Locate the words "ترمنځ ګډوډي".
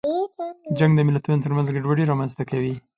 1.43-2.03